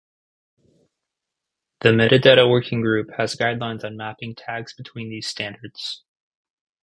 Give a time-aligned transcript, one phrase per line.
[1.81, 6.03] The Metadata Working Group has guidelines on mapping tags between these standards.